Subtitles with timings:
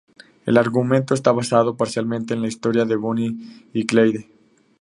[0.47, 3.37] El argumento está basado, parcialmente, en la historia de Bonnie
[3.71, 4.27] y Clyde.